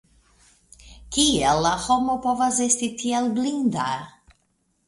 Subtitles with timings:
[1.17, 3.87] Kiel la homo povas esti tiel blinda?